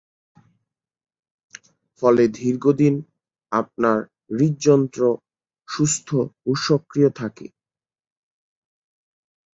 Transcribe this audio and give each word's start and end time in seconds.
ফলে 2.01 2.23
দীর্ঘদিন 2.37 2.93
আপনার 3.51 3.97
হৃদযন্ত্র 4.29 5.01
সুস্থ 5.67 6.07
ও 6.45 6.51
সক্রিয় 6.67 7.09
থাকে। 7.11 7.47